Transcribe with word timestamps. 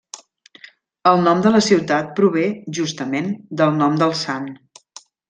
El 1.11 1.19
nom 1.27 1.43
de 1.47 1.51
la 1.55 1.61
ciutat 1.65 2.09
prové, 2.19 2.45
justament, 2.79 3.29
del 3.63 3.79
nom 3.83 4.01
del 4.03 4.17
sant. 4.23 4.49